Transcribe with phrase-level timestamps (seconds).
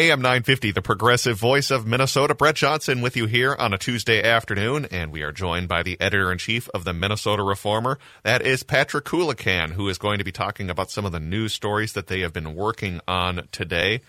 [0.00, 2.32] AM 950, the progressive voice of Minnesota.
[2.32, 6.00] Brett Johnson with you here on a Tuesday afternoon, and we are joined by the
[6.00, 7.98] editor in chief of the Minnesota Reformer.
[8.22, 11.52] That is Patrick Coolican, who is going to be talking about some of the news
[11.52, 14.02] stories that they have been working on today.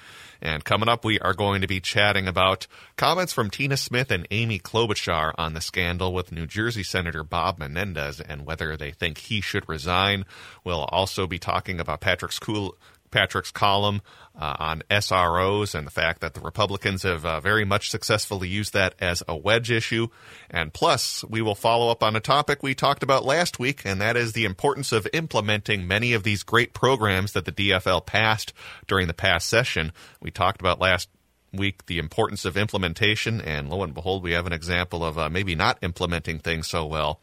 [0.44, 4.28] And coming up, we are going to be chatting about comments from Tina Smith and
[4.30, 9.18] Amy Klobuchar on the scandal with New Jersey Senator Bob Menendez and whether they think
[9.18, 10.26] he should resign.
[10.64, 12.78] We'll also be talking about Patrick's cool,
[13.12, 14.02] Patrick's column
[14.40, 18.74] uh, on SROs and the fact that the Republicans have uh, very much successfully used
[18.74, 20.08] that as a wedge issue.
[20.50, 24.00] And plus, we will follow up on a topic we talked about last week, and
[24.02, 28.54] that is the importance of implementing many of these great programs that the DFL passed
[28.88, 29.92] during the past session.
[30.22, 31.10] We talked about last
[31.54, 35.30] week the importance of implementation, and lo and behold, we have an example of uh,
[35.30, 37.20] maybe not implementing things so well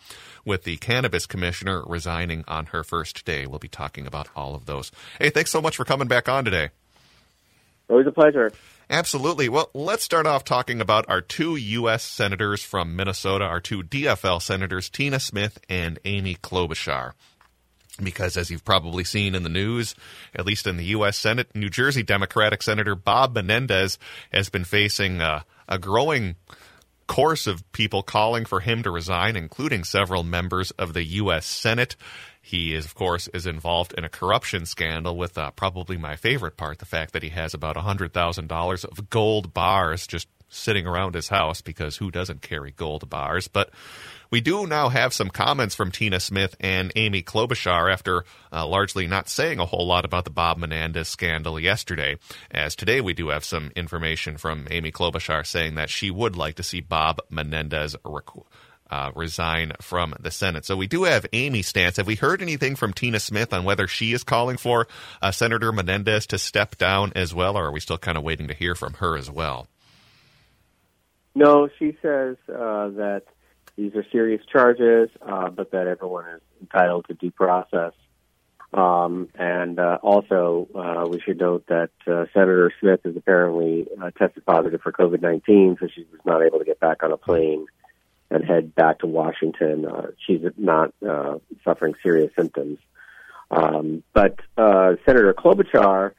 [0.46, 3.46] with the cannabis commissioner resigning on her first day.
[3.46, 4.91] We'll be talking about all of those.
[5.18, 6.70] Hey, thanks so much for coming back on today.
[7.91, 8.52] Always a pleasure.
[8.88, 9.48] Absolutely.
[9.48, 12.04] Well, let's start off talking about our two U.S.
[12.04, 17.12] senators from Minnesota, our two DFL senators, Tina Smith and Amy Klobuchar.
[18.01, 19.95] Because as you've probably seen in the news,
[20.34, 21.16] at least in the U.S.
[21.16, 23.99] Senate, New Jersey Democratic Senator Bob Menendez
[24.32, 26.37] has been facing uh, a growing
[27.07, 31.46] course of people calling for him to resign, including several members of the U.S.
[31.46, 31.96] Senate.
[32.40, 36.57] He is, of course, is involved in a corruption scandal with uh, probably my favorite
[36.57, 41.29] part, the fact that he has about $100,000 of gold bars just sitting around his
[41.29, 43.49] house because who doesn't carry gold bars?
[43.49, 43.71] But
[44.30, 49.07] we do now have some comments from Tina Smith and Amy Klobuchar after uh, largely
[49.07, 52.17] not saying a whole lot about the Bob Menendez scandal yesterday.
[52.51, 56.57] As today we do have some information from Amy Klobuchar saying that she would like
[56.57, 58.24] to see Bob Menendez rec-
[58.91, 60.65] uh, resign from the Senate.
[60.65, 61.97] So we do have Amy's stance.
[61.97, 64.87] Have we heard anything from Tina Smith on whether she is calling for
[65.22, 68.49] uh, Senator Menendez to step down as well, or are we still kind of waiting
[68.49, 69.69] to hear from her as well?
[71.37, 73.25] No, she says uh, that
[73.76, 77.93] these are serious charges, uh, but that everyone is entitled to due process.
[78.72, 84.12] Um, and uh, also, uh, we should note that uh, Senator Smith is apparently uh,
[84.12, 87.19] tested positive for COVID 19, so she was not able to get back on a
[87.19, 87.66] plane
[88.31, 89.84] and head back to Washington.
[89.84, 92.78] Uh, she's not uh, suffering serious symptoms.
[93.50, 96.12] Um, but uh, Senator Klobuchar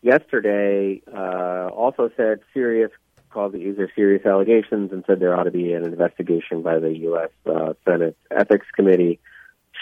[0.00, 2.90] yesterday uh, also said serious
[3.32, 6.96] called these are serious allegations and said there ought to be an investigation by the
[6.98, 7.30] U.S.
[7.46, 9.20] Uh, Senate Ethics Committee.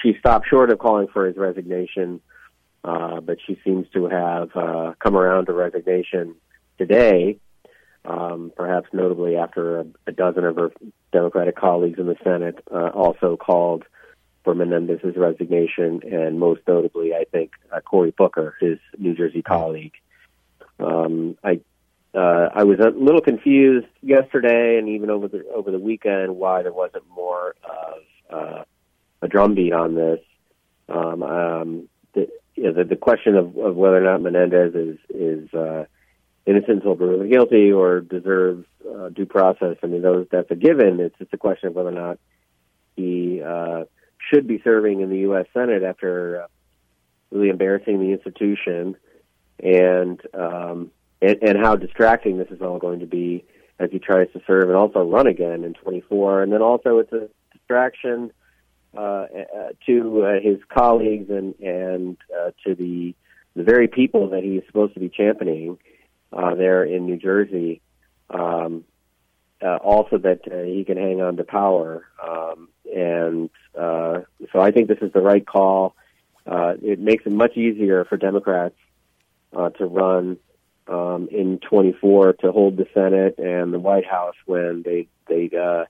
[0.03, 2.21] She stopped short of calling for his resignation,
[2.84, 6.37] uh, but she seems to have uh, come around to resignation
[6.78, 7.39] today,
[8.05, 10.72] um, perhaps notably after a, a, dozen of her
[11.12, 13.84] Democratic colleagues in the Senate uh, also called
[14.44, 19.93] for Menendez's resignation, and most notably, I think, uh, Cory Booker, his New Jersey colleague.
[20.78, 21.60] Um, I
[22.15, 26.62] uh, I was a little confused yesterday and even over the over the weekend why
[26.62, 28.65] there wasn't more of uh,
[29.22, 30.21] a drumbeat on this.
[30.88, 34.98] Um, um, the, you know, the the question of, of whether or not Menendez is
[35.09, 35.84] is uh,
[36.47, 39.77] innocent until proven guilty or deserves uh, due process.
[39.82, 40.98] I mean, those that's a given.
[40.98, 42.19] It's just a question of whether or not
[42.97, 43.84] he uh,
[44.19, 45.47] should be serving in the U.S.
[45.54, 46.47] Senate after uh,
[47.31, 48.97] really embarrassing the institution
[49.62, 50.91] and um,
[51.22, 53.44] and, and how distracting this is all going to be
[53.78, 56.42] as he tries to serve and also run again in 24.
[56.42, 58.32] And then also it's a distraction
[58.97, 59.26] uh, uh,
[59.86, 63.14] to uh, his colleagues and and uh, to the
[63.54, 65.78] the very people that he's supposed to be championing
[66.32, 67.80] uh, there in New Jersey.
[68.28, 68.84] Um,
[69.62, 74.20] uh, also, that uh, he can hang on to power, um, and uh,
[74.53, 75.94] so I think this is the right call.
[76.47, 78.76] Uh, it makes it much easier for Democrats
[79.54, 80.38] uh, to run
[80.91, 85.84] um, in 24 to hold the Senate and the White House when they they uh,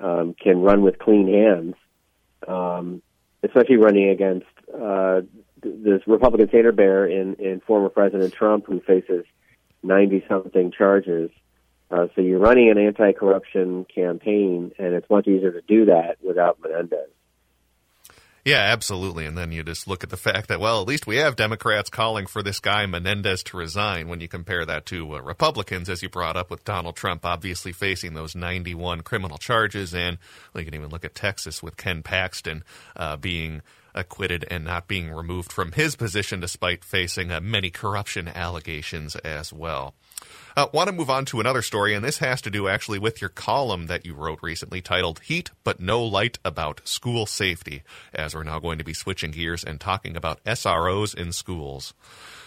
[0.00, 1.74] um, can run with clean hands,
[2.46, 3.02] um,
[3.42, 4.46] especially running against
[4.78, 5.22] uh,
[5.62, 9.24] this Republican Seder bear in, in former President Trump, who faces
[9.82, 11.30] 90 something charges.
[11.90, 16.60] Uh, so you're running an anti-corruption campaign, and it's much easier to do that without
[16.62, 17.08] Menendez.
[18.44, 19.26] Yeah, absolutely.
[19.26, 21.90] And then you just look at the fact that, well, at least we have Democrats
[21.90, 26.02] calling for this guy Menendez to resign when you compare that to uh, Republicans, as
[26.02, 29.94] you brought up with Donald Trump obviously facing those 91 criminal charges.
[29.94, 30.18] And
[30.54, 32.64] we can even look at Texas with Ken Paxton
[32.96, 33.60] uh, being
[33.94, 39.52] acquitted and not being removed from his position despite facing uh, many corruption allegations as
[39.52, 39.94] well.
[40.58, 43.20] Uh, want to move on to another story, and this has to do actually with
[43.20, 48.34] your column that you wrote recently titled Heat But No Light About School Safety, as
[48.34, 51.94] we're now going to be switching gears and talking about SROs in schools.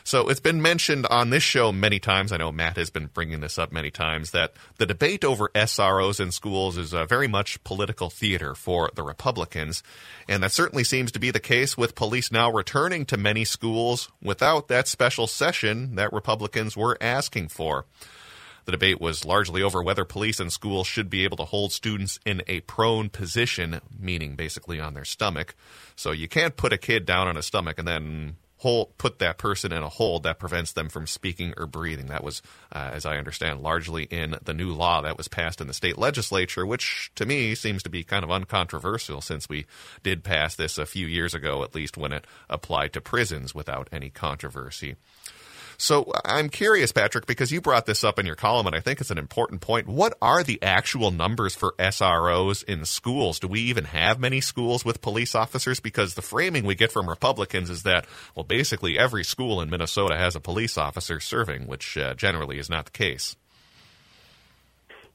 [0.03, 2.31] So it's been mentioned on this show many times.
[2.31, 6.19] I know Matt has been bringing this up many times that the debate over SROs
[6.19, 9.83] in schools is uh, very much political theater for the Republicans.
[10.27, 14.09] And that certainly seems to be the case with police now returning to many schools
[14.21, 17.85] without that special session that Republicans were asking for.
[18.65, 22.19] The debate was largely over whether police and schools should be able to hold students
[22.25, 25.55] in a prone position, meaning basically on their stomach.
[25.95, 29.39] So you can't put a kid down on a stomach and then hold, put that
[29.39, 32.05] person in a hold that prevents them from speaking or breathing.
[32.05, 35.65] That was, uh, as I understand, largely in the new law that was passed in
[35.65, 39.65] the state legislature, which to me seems to be kind of uncontroversial since we
[40.03, 43.89] did pass this a few years ago, at least when it applied to prisons without
[43.91, 44.95] any controversy.
[45.81, 49.01] So I'm curious, Patrick, because you brought this up in your column, and I think
[49.01, 49.87] it's an important point.
[49.87, 53.39] What are the actual numbers for SROs in schools?
[53.39, 55.79] Do we even have many schools with police officers?
[55.79, 58.05] Because the framing we get from Republicans is that,
[58.35, 62.69] well, basically every school in Minnesota has a police officer serving, which uh, generally is
[62.69, 63.35] not the case.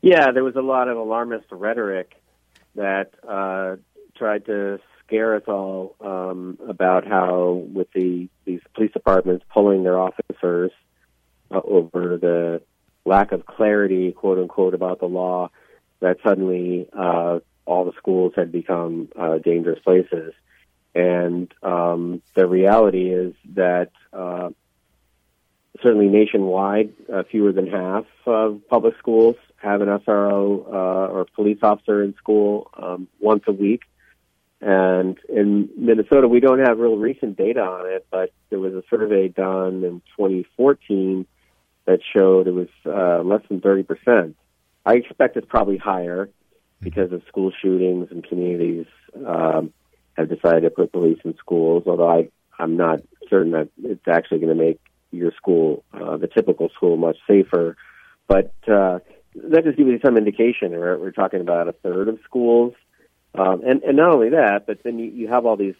[0.02, 2.20] Yeah, there was a lot of alarmist rhetoric
[2.74, 3.76] that uh,
[4.16, 9.98] tried to scare us all um, about how, with the these police departments pulling their
[9.98, 10.70] officers
[11.50, 12.62] uh, over the
[13.04, 15.50] lack of clarity, quote unquote, about the law,
[16.00, 20.32] that suddenly uh, all the schools had become uh, dangerous places.
[20.94, 24.50] And um, the reality is that uh,
[25.82, 31.58] certainly nationwide, uh, fewer than half of public schools have an SRO uh, or police
[31.62, 33.82] officer in school um, once a week.
[34.60, 38.82] And in Minnesota, we don't have real recent data on it, but there was a
[38.88, 41.26] survey done in 2014
[41.86, 44.34] that showed it was uh, less than 30%.
[44.84, 46.30] I expect it's probably higher
[46.80, 48.86] because of school shootings and communities
[49.26, 49.72] um,
[50.16, 52.28] have decided to put police in schools, although I,
[52.58, 54.80] I'm not certain that it's actually going to make
[55.10, 57.76] your school, uh, the typical school, much safer.
[58.26, 59.00] But uh,
[59.34, 60.72] that just gives you some indication.
[60.72, 62.74] We're, we're talking about a third of schools
[63.38, 65.74] um, and, and not only that, but then you, you have all these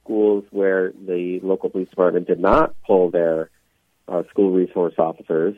[0.00, 3.50] schools where the local police department did not pull their
[4.08, 5.56] uh, school resource officers.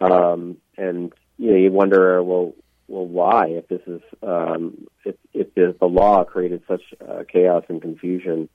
[0.00, 2.54] Um, and, you know, you wonder, well,
[2.88, 3.46] well, why?
[3.48, 8.48] If this is, um, if, if the, law created such uh, chaos and confusion,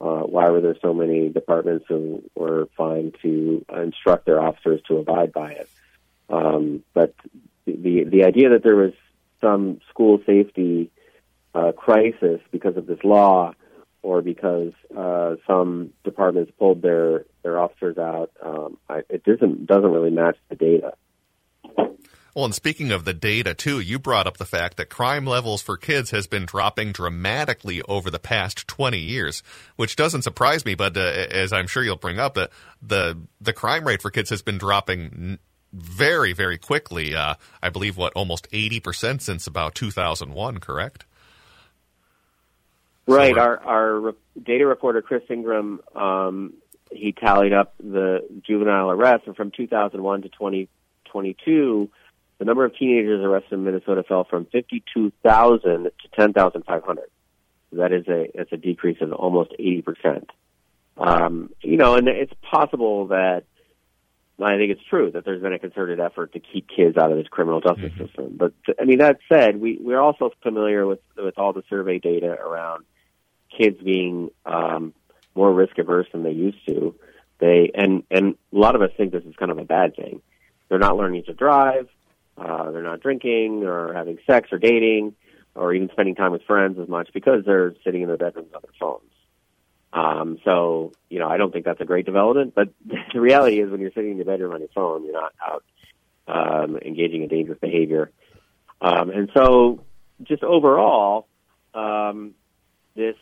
[0.00, 4.96] uh, why were there so many departments who were fine to instruct their officers to
[4.96, 5.68] abide by it?
[6.28, 7.14] Um, but
[7.66, 8.92] the the idea that there was
[9.40, 10.90] some school safety
[11.54, 13.54] uh, crisis because of this law
[14.02, 19.90] or because uh, some departments pulled their, their officers out, um, I, it doesn't doesn't
[19.90, 20.94] really match the data.
[22.34, 25.60] Well, and speaking of the data too, you brought up the fact that crime levels
[25.60, 29.42] for kids has been dropping dramatically over the past 20 years,
[29.76, 30.74] which doesn't surprise me.
[30.74, 32.50] But uh, as I'm sure you'll bring up, the
[32.80, 35.38] the the crime rate for kids has been dropping
[35.72, 37.14] very very quickly.
[37.14, 40.58] Uh, I believe what almost 80 percent since about 2001.
[40.58, 41.04] Correct?
[43.12, 43.36] Right.
[43.36, 46.54] Our our data reporter Chris Ingraham um,
[46.90, 51.90] he tallied up the juvenile arrests, and from 2001 to 2022,
[52.38, 57.04] the number of teenagers arrested in Minnesota fell from 52,000 to 10,500.
[57.72, 60.30] That is a it's a decrease of almost 80 percent.
[60.98, 63.44] Um, you know, and it's possible that
[64.40, 67.16] I think it's true that there's been a concerted effort to keep kids out of
[67.16, 68.06] this criminal justice mm-hmm.
[68.06, 68.36] system.
[68.36, 72.32] But I mean, that said, we we're also familiar with with all the survey data
[72.32, 72.84] around
[73.56, 74.94] kids being um,
[75.34, 76.94] more risk averse than they used to.
[77.38, 80.22] They and and a lot of us think this is kind of a bad thing.
[80.68, 81.88] They're not learning to drive.
[82.36, 85.14] Uh, they're not drinking or having sex or dating
[85.54, 88.62] or even spending time with friends as much because they're sitting in their bedrooms on
[88.62, 89.12] their phones.
[89.92, 92.68] Um, so, you know, I don't think that's a great development, but
[93.12, 95.64] the reality is when you're sitting in your bedroom on your phone, you're not out
[96.26, 98.10] um, engaging in dangerous behavior.
[98.80, 99.84] Um, and so,
[100.22, 101.26] just overall,
[101.74, 102.32] um,
[102.94, 103.16] this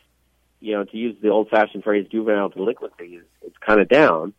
[0.61, 4.35] you know, to use the old-fashioned phrase, juvenile delinquency is it's kind of down,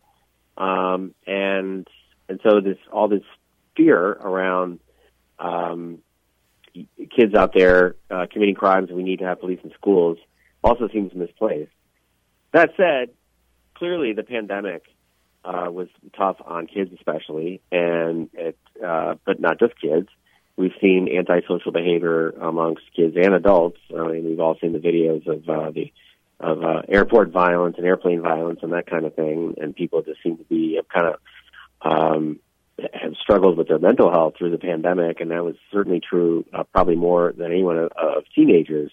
[0.56, 1.86] um, and
[2.28, 3.24] and so this all this
[3.76, 4.80] fear around
[5.38, 5.98] um,
[6.74, 10.18] kids out there uh, committing crimes, we need to have police in schools,
[10.62, 11.70] also seems misplaced.
[12.52, 13.10] That said,
[13.74, 14.84] clearly the pandemic
[15.44, 20.08] uh, was tough on kids, especially, and it, uh, but not just kids.
[20.56, 23.78] We've seen antisocial behavior amongst kids and adults.
[23.90, 25.90] I mean, we've all seen the videos of uh, the
[26.42, 30.22] of uh, airport violence and airplane violence and that kind of thing, and people just
[30.22, 31.20] seem to be kind of
[31.82, 32.40] um,
[32.92, 36.64] have struggled with their mental health through the pandemic, and that was certainly true, uh,
[36.64, 38.90] probably more than anyone of, of teenagers.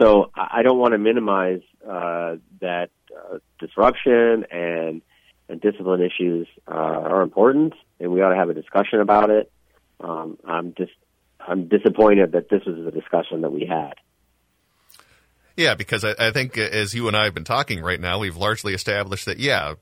[0.00, 5.02] So I don't want to minimize uh, that uh, disruption and
[5.48, 9.50] and discipline issues uh, are important, and we ought to have a discussion about it.
[10.00, 10.92] Um, I'm just
[11.40, 13.94] I'm disappointed that this was the discussion that we had.
[15.56, 18.18] Yeah, because I, I think uh, as you and I have been talking right now,
[18.18, 19.74] we've largely established that yeah,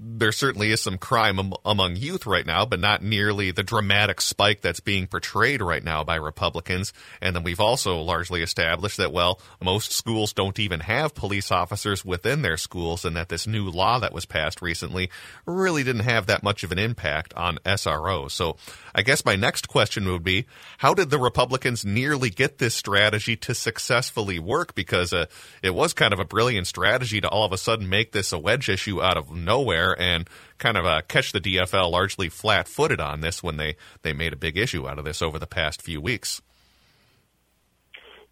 [0.00, 4.20] there certainly is some crime am- among youth right now, but not nearly the dramatic
[4.20, 6.92] spike that's being portrayed right now by Republicans.
[7.20, 12.04] And then we've also largely established that, well, most schools don't even have police officers
[12.04, 15.10] within their schools, and that this new law that was passed recently
[15.46, 18.30] really didn't have that much of an impact on SRO.
[18.30, 18.56] So
[18.94, 20.46] I guess my next question would be
[20.78, 24.74] how did the Republicans nearly get this strategy to successfully work?
[24.74, 25.26] Because uh,
[25.62, 28.38] it was kind of a brilliant strategy to all of a sudden make this a
[28.38, 30.28] wedge issue out of nowhere and
[30.58, 34.32] kind of uh, catch the DFL largely flat footed on this when they, they made
[34.32, 36.40] a big issue out of this over the past few weeks.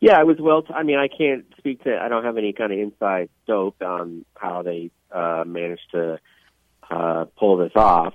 [0.00, 0.62] Yeah, it was well.
[0.62, 1.98] T- I mean, I can't speak to.
[1.98, 6.18] I don't have any kind of inside dope on how they uh, managed to
[6.90, 8.12] uh, pull this off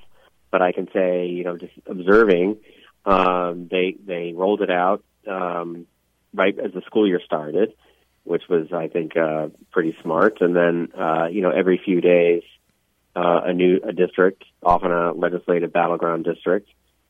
[0.51, 2.57] but I can say, you know, just observing,
[3.05, 5.87] um, they they rolled it out um,
[6.33, 7.73] right as the school year started,
[8.25, 10.41] which was, I think, uh, pretty smart.
[10.41, 12.43] And then, uh, you know, every few days,
[13.15, 16.69] uh, a new a district, often a legislative battleground district,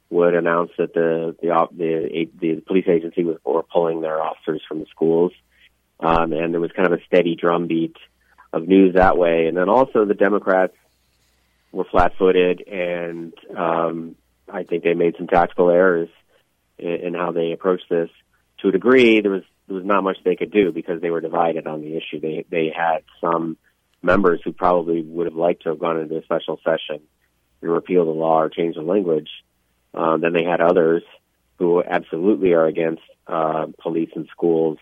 [0.10, 4.79] would announce that the the the, the police agency was or pulling their officers from
[4.79, 5.31] the schools,
[6.00, 7.96] um, and there was kind of a steady drumbeat
[8.53, 9.48] of news that way.
[9.48, 10.74] And then also the Democrats
[11.72, 14.15] were flat-footed, and um,
[14.51, 16.10] I think they made some tactical errors
[16.77, 18.10] in, in how they approached this.
[18.60, 21.22] To a degree, there was there was not much they could do because they were
[21.22, 22.20] divided on the issue.
[22.20, 23.58] They they had some
[24.01, 27.01] members who probably would have liked to have gone into a special session
[27.62, 29.29] and repeal the law or change the language.
[29.93, 31.03] Um, then they had others
[31.58, 34.77] who absolutely are against uh, police and schools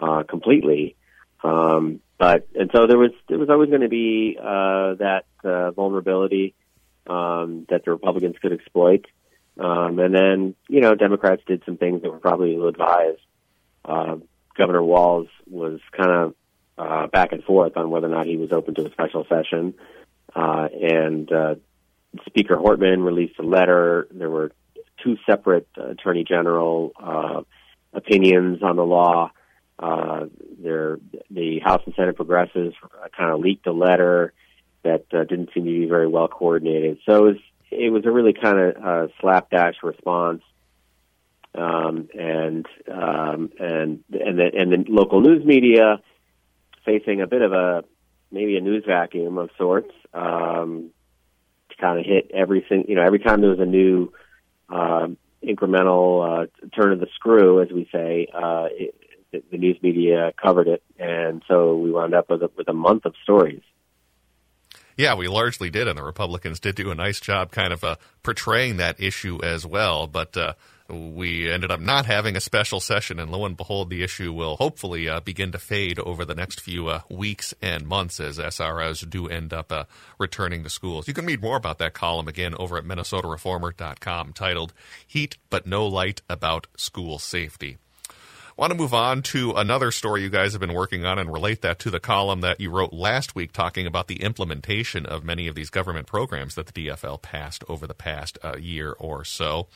[0.00, 0.96] uh, completely.
[1.42, 5.72] Um, but and so there was there was always going to be uh, that uh,
[5.72, 6.54] vulnerability
[7.06, 9.04] um, that the Republicans could exploit.
[9.58, 13.20] Um, and then you know Democrats did some things that were probably ill advised.
[13.84, 14.16] Uh,
[14.56, 16.34] Governor Walz was kind of
[16.78, 19.74] uh, back and forth on whether or not he was open to a special session,
[20.34, 21.54] uh, and uh,
[22.26, 24.08] Speaker Hortman released a letter.
[24.10, 24.52] There were
[25.02, 27.42] two separate Attorney General uh,
[27.92, 29.30] opinions on the law.
[29.78, 30.26] Uh,
[30.58, 30.98] there,
[31.30, 32.74] the House and Senate progressives
[33.16, 34.32] kind of leaked a letter
[34.82, 36.98] that uh, didn't seem to be very well coordinated.
[37.06, 37.36] So it was,
[37.70, 40.42] it was a really kind of uh, slapdash response.
[41.54, 46.02] Um, and um, and and the, and the local news media
[46.86, 47.84] facing a bit of a
[48.30, 49.92] maybe a news vacuum of sorts.
[50.14, 50.90] Um,
[51.70, 54.12] to kind of hit everything, you know, every time there was a new
[54.68, 55.08] uh,
[55.42, 58.94] incremental uh, turn of the screw, as we say, uh, it,
[59.32, 62.72] the, the news media covered it, and so we wound up with a, with a
[62.72, 63.62] month of stories.
[64.96, 67.96] Yeah, we largely did, and the Republicans did do a nice job kind of uh,
[68.22, 70.06] portraying that issue as well.
[70.06, 70.54] But uh,
[70.88, 74.56] we ended up not having a special session, and lo and behold, the issue will
[74.56, 79.08] hopefully uh, begin to fade over the next few uh, weeks and months as SROs
[79.08, 79.84] do end up uh,
[80.18, 81.08] returning to schools.
[81.08, 84.72] You can read more about that column again over at MinnesotaReformer.com titled
[85.06, 87.78] Heat But No Light About School Safety
[88.56, 91.60] want to move on to another story you guys have been working on and relate
[91.60, 95.46] that to the column that you wrote last week talking about the implementation of many
[95.46, 99.66] of these government programs that the DFL passed over the past uh, year or so.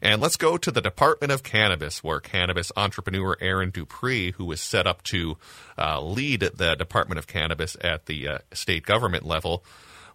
[0.00, 4.60] And let's go to the Department of Cannabis, where cannabis entrepreneur Erin DuPree, who was
[4.60, 5.36] set up to
[5.76, 9.64] uh, lead the Department of Cannabis at the uh, state government level,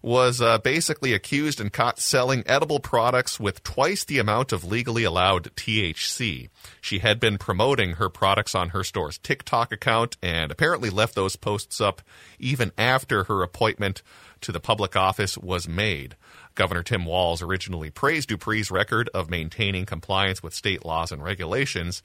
[0.04, 5.02] was uh, basically accused and caught selling edible products with twice the amount of legally
[5.02, 6.50] allowed THC.
[6.82, 11.36] She had been promoting her products on her store's TikTok account and apparently left those
[11.36, 12.02] posts up
[12.38, 14.02] even after her appointment
[14.42, 16.16] to the public office was made.
[16.54, 22.02] Governor Tim Walz originally praised DuPree's record of maintaining compliance with state laws and regulations.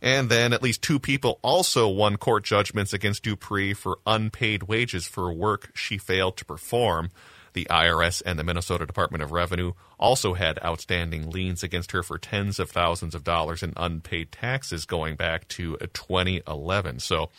[0.00, 5.06] And then at least two people also won court judgments against DuPree for unpaid wages
[5.06, 7.10] for work she failed to perform.
[7.54, 12.18] The IRS and the Minnesota Department of Revenue also had outstanding liens against her for
[12.18, 17.00] tens of thousands of dollars in unpaid taxes going back to 2011.
[17.00, 17.30] So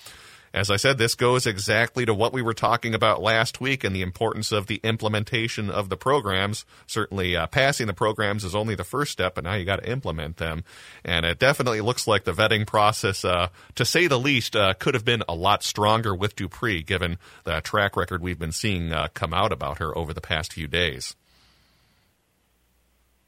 [0.54, 3.96] as I said, this goes exactly to what we were talking about last week and
[3.96, 6.66] the importance of the implementation of the programs.
[6.86, 9.90] Certainly, uh, passing the programs is only the first step, but now you got to
[9.90, 10.64] implement them.
[11.04, 14.94] And it definitely looks like the vetting process, uh, to say the least, uh, could
[14.94, 19.08] have been a lot stronger with DuPree, given the track record we've been seeing uh,
[19.14, 21.16] come out about her over the past few days.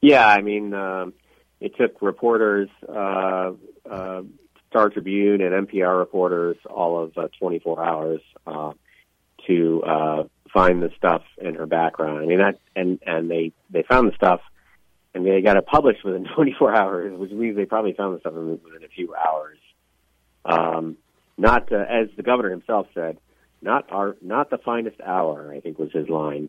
[0.00, 1.12] Yeah, I mean, um,
[1.60, 3.52] it took reporters, uh,
[3.88, 4.22] uh,
[4.70, 8.72] Star Tribune and NPR reporters, all of uh, 24 hours uh,
[9.46, 10.22] to uh,
[10.52, 12.22] find the stuff in her background.
[12.22, 14.40] I mean, that and and they they found the stuff,
[15.12, 18.32] and they got it published within 24 hours, which means they probably found the stuff
[18.32, 19.58] within a few hours.
[20.44, 20.96] Um,
[21.36, 23.18] not uh, as the governor himself said,
[23.60, 25.52] not our not the finest hour.
[25.52, 26.48] I think was his line.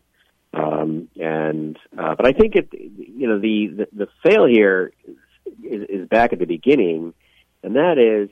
[0.54, 4.92] Um, and uh, but I think it, you know, the the, the fail here
[5.64, 7.14] is, is back at the beginning,
[7.62, 8.28] and that is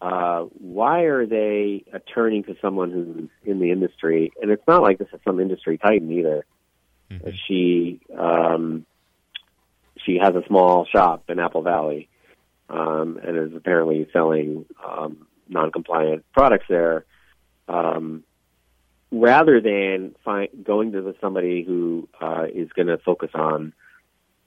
[0.00, 4.32] uh, why are they uh, turning to someone who's in the industry?
[4.40, 6.46] And it's not like this is some industry titan either.
[7.10, 7.30] Mm-hmm.
[7.46, 8.86] She um,
[10.04, 12.08] she has a small shop in Apple Valley,
[12.68, 17.04] um, and is apparently selling um, non-compliant products there.
[17.68, 18.24] Um,
[19.12, 23.72] rather than find, going to somebody who uh, is going to focus on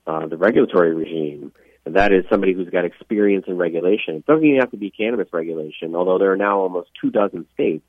[0.07, 1.51] uh, the regulatory regime,
[1.85, 4.15] and that is somebody who's got experience in regulation.
[4.15, 7.45] It doesn't even have to be cannabis regulation, although there are now almost two dozen
[7.53, 7.83] states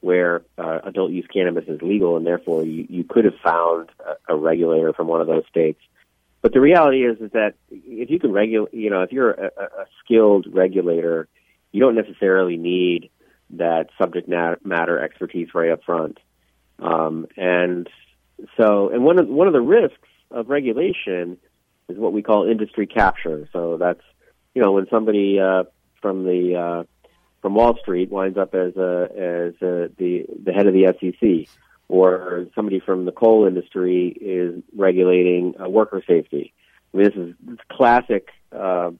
[0.00, 3.88] where uh, adult use cannabis is legal, and therefore you, you could have found
[4.28, 5.80] a, a regulator from one of those states.
[6.42, 9.46] But the reality is, is that if you can regulate, you know, if you're a,
[9.46, 11.28] a skilled regulator,
[11.70, 13.10] you don't necessarily need
[13.50, 16.18] that subject matter expertise right up front.
[16.80, 17.88] Um, and
[18.56, 21.38] so, and one of one of the risks of regulation
[21.88, 23.48] is what we call industry capture.
[23.52, 24.02] So that's
[24.54, 25.64] you know when somebody uh,
[26.00, 27.08] from the uh,
[27.40, 31.48] from Wall Street winds up as a as a, the the head of the SEC,
[31.88, 36.52] or somebody from the coal industry is regulating uh, worker safety.
[36.92, 38.90] I mean, this is, classic uh,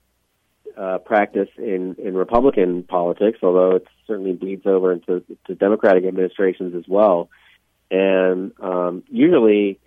[0.77, 6.75] uh, practice in, in Republican politics, although it certainly bleeds over into to Democratic administrations
[6.75, 7.29] as well.
[7.91, 9.79] And um, usually,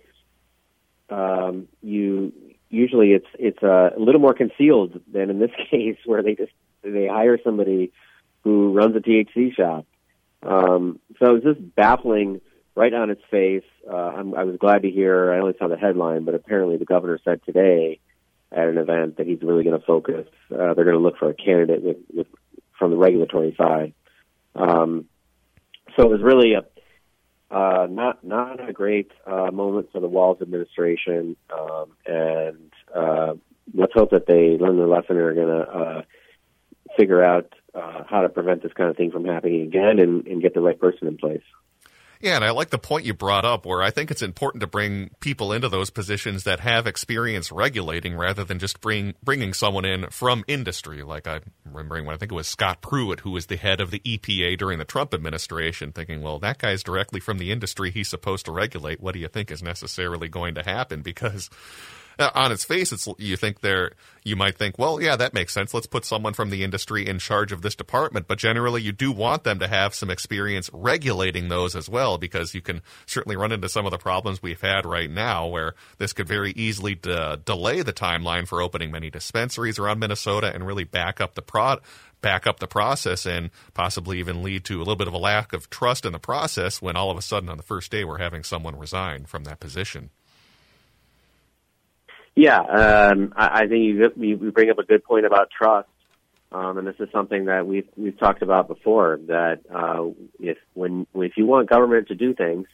[1.10, 2.32] um, you
[2.70, 7.06] usually it's it's a little more concealed than in this case, where they just they
[7.06, 7.92] hire somebody
[8.44, 9.86] who runs a THC shop.
[10.42, 12.40] Um, so it's just baffling
[12.76, 13.64] right on its face.
[13.90, 15.32] Uh, I'm, I was glad to hear.
[15.32, 17.98] I only saw the headline, but apparently the governor said today
[18.52, 20.26] at an event that he's really going to focus.
[20.52, 22.26] Uh, they're going to look for a candidate with, with
[22.78, 23.94] from the regulatory side.
[24.54, 25.06] Um,
[25.96, 26.62] so it was really a
[27.50, 33.34] uh, not not a great uh, moment for the Walz administration, um, and uh,
[33.74, 36.02] let's hope that they learn their lesson and are going to uh,
[36.96, 40.42] figure out uh, how to prevent this kind of thing from happening again and, and
[40.42, 41.42] get the right person in place.
[42.20, 44.66] Yeah, and I like the point you brought up where I think it's important to
[44.66, 49.84] bring people into those positions that have experience regulating rather than just bring bringing someone
[49.84, 51.02] in from industry.
[51.02, 53.90] Like I'm remembering when I think it was Scott Pruitt who was the head of
[53.90, 57.90] the EPA during the Trump administration, thinking, well, that guy's directly from the industry.
[57.90, 59.00] He's supposed to regulate.
[59.00, 61.02] What do you think is necessarily going to happen?
[61.02, 61.50] Because
[62.18, 63.92] Uh, on its face, it's you think there
[64.24, 65.72] you might think, well, yeah, that makes sense.
[65.72, 68.26] Let's put someone from the industry in charge of this department.
[68.26, 72.54] But generally, you do want them to have some experience regulating those as well, because
[72.54, 76.12] you can certainly run into some of the problems we've had right now, where this
[76.12, 80.84] could very easily de- delay the timeline for opening many dispensaries around Minnesota and really
[80.84, 81.80] back up the prod
[82.22, 85.52] back up the process and possibly even lead to a little bit of a lack
[85.52, 88.18] of trust in the process when all of a sudden on the first day we're
[88.18, 90.10] having someone resign from that position.
[92.36, 95.88] Yeah, um, I, I think you, you bring up a good point about trust,
[96.52, 99.18] um, and this is something that we've we've talked about before.
[99.26, 102.66] That uh, if when if you want government to do things,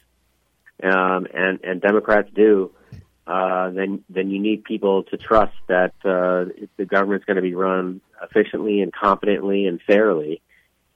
[0.83, 2.71] um, and and Democrats do,
[3.25, 7.55] uh, then then you need people to trust that uh, the government's going to be
[7.55, 10.41] run efficiently and competently and fairly,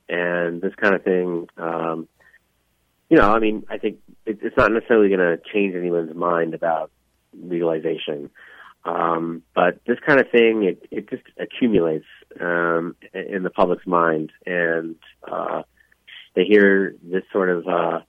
[0.10, 1.48] and this kind of thing.
[1.58, 2.10] Um,
[3.10, 6.54] you know, I mean, I think it, it's not necessarily going to change anyone's mind
[6.54, 6.92] about
[7.34, 8.30] legalization.
[8.88, 12.06] Um, but this kind of thing, it, it just accumulates
[12.40, 14.96] um, in the public's mind, and
[15.30, 15.64] uh,
[16.36, 18.00] they hear this sort of uh,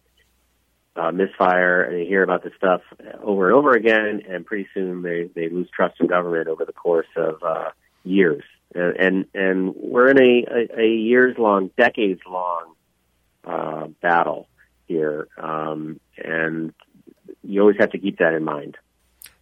[0.94, 2.82] uh, misfire, and they hear about this stuff
[3.22, 6.72] over and over again, and pretty soon they they lose trust in government over the
[6.72, 7.70] course of uh,
[8.04, 10.46] years, and, and and we're in a,
[10.78, 12.74] a, a years long, decades long
[13.44, 14.46] uh, battle
[14.86, 16.72] here, um, and
[17.42, 18.76] you always have to keep that in mind.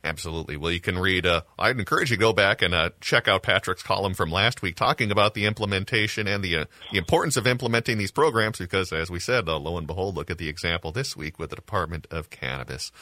[0.07, 0.57] Absolutely.
[0.57, 1.27] Well, you can read.
[1.27, 4.63] Uh, I'd encourage you to go back and uh, check out Patrick's column from last
[4.63, 8.59] week, talking about the implementation and the uh, the importance of implementing these programs.
[8.59, 11.51] Because, as we said, uh, lo and behold, look at the example this week with
[11.51, 12.93] the Department of Cannabis.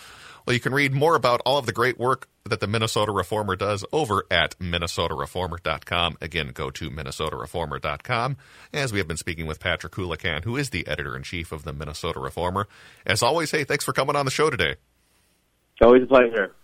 [0.46, 3.54] Well, you can read more about all of the great work that the Minnesota Reformer
[3.54, 6.16] does over at minnesotareformer.com.
[6.22, 8.36] Again, go to minnesotareformer.com.
[8.72, 11.64] As we have been speaking with Patrick Coolican, who is the editor in chief of
[11.64, 12.66] the Minnesota Reformer.
[13.04, 14.76] As always, hey, thanks for coming on the show today.
[15.82, 16.54] Always a pleasure.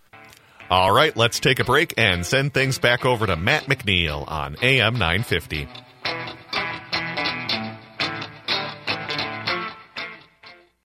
[0.71, 4.55] All right, let's take a break and send things back over to Matt McNeil on
[4.61, 5.67] AM 950.